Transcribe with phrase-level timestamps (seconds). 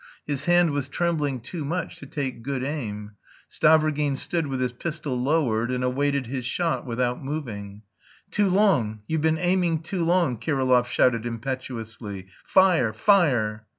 [0.25, 3.11] His hand was trembling too much to take good aim.
[3.47, 7.83] Stavrogin stood with his pistol lowered and awaited his shot without moving.
[8.31, 12.25] "Too long; you've been aiming too long!" Kirillov shouted impetuously.
[12.47, 12.93] "Fire!
[12.93, 13.67] Fire!"